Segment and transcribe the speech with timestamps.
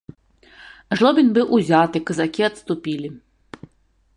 [1.01, 3.09] Жлобін быў узяты, казакі адступілі.